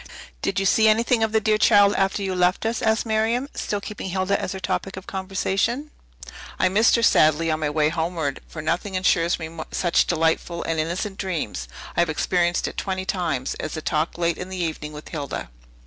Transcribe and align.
"Did 0.41 0.59
you 0.59 0.65
see 0.65 0.87
anything 0.87 1.21
of 1.21 1.31
the 1.31 1.39
dear 1.39 1.59
child 1.59 1.93
after 1.93 2.23
you 2.23 2.33
left 2.33 2.65
us?" 2.65 2.81
asked 2.81 3.05
Miriam, 3.05 3.47
still 3.53 3.79
keeping 3.79 4.09
Hilda 4.09 4.41
as 4.41 4.51
her 4.53 4.59
topic 4.59 4.97
of 4.97 5.05
conversation. 5.05 5.91
"I 6.57 6.69
missed 6.69 6.95
her 6.95 7.03
sadly 7.03 7.51
on 7.51 7.59
my 7.59 7.69
way 7.69 7.89
homeward; 7.89 8.41
for 8.47 8.63
nothing 8.63 8.95
insures 8.95 9.37
me 9.37 9.59
such 9.71 10.07
delightful 10.07 10.63
and 10.63 10.79
innocent 10.79 11.19
dreams 11.19 11.67
(I 11.95 11.99
have 11.99 12.09
experienced 12.09 12.67
it 12.67 12.77
twenty 12.77 13.05
times) 13.05 13.53
as 13.59 13.77
a 13.77 13.81
talk 13.83 14.17
late 14.17 14.39
in 14.39 14.49
the 14.49 14.57
evening 14.57 14.91
with 14.91 15.09
Hilda." 15.09 15.49